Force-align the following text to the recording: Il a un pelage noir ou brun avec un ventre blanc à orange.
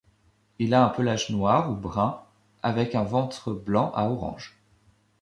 Il 0.57 0.73
a 0.73 0.83
un 0.83 0.89
pelage 0.89 1.29
noir 1.29 1.69
ou 1.71 1.75
brun 1.75 2.23
avec 2.63 2.95
un 2.95 3.03
ventre 3.03 3.53
blanc 3.53 3.91
à 3.93 4.09
orange. 4.09 4.57